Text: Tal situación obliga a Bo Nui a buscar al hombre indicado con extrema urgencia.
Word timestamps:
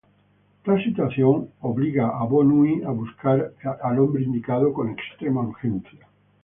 Tal 0.65 0.83
situación 0.87 1.37
obliga 1.69 2.05
a 2.19 2.23
Bo 2.23 2.43
Nui 2.43 2.81
a 2.81 2.89
buscar 2.89 3.53
al 3.83 3.99
hombre 3.99 4.23
indicado 4.23 4.73
con 4.73 4.89
extrema 4.89 5.41
urgencia. 5.41 6.07